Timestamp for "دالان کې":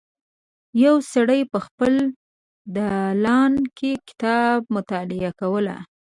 2.75-3.91